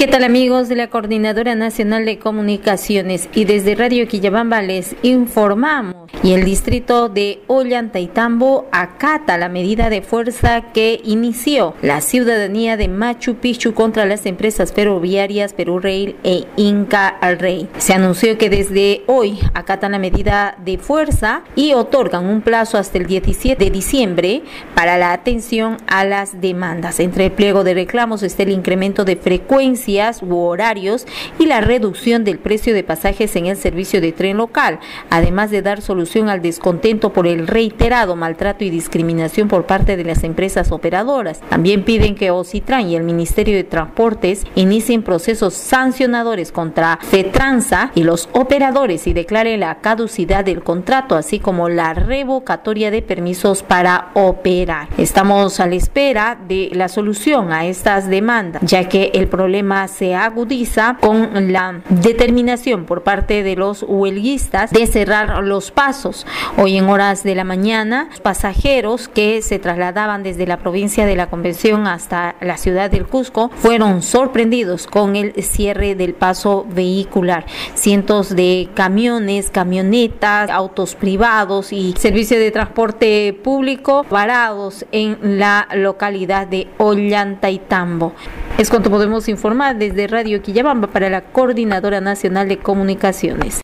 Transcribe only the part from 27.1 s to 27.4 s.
el